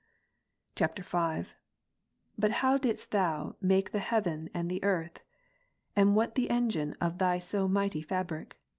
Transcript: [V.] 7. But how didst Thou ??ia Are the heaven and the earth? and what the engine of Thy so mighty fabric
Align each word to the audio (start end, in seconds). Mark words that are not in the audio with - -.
[V.] 0.79 0.87
7. 1.03 1.45
But 2.35 2.49
how 2.65 2.79
didst 2.79 3.11
Thou 3.11 3.55
??ia 3.63 3.77
Are 3.77 3.81
the 3.83 3.99
heaven 3.99 4.49
and 4.51 4.67
the 4.67 4.83
earth? 4.83 5.19
and 5.95 6.15
what 6.15 6.33
the 6.33 6.49
engine 6.49 6.95
of 6.99 7.19
Thy 7.19 7.37
so 7.37 7.67
mighty 7.67 8.01
fabric 8.01 8.59